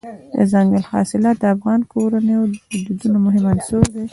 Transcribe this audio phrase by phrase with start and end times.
[0.37, 4.05] دځنګل حاصلات د افغان کورنیو د دودونو مهم عنصر دی.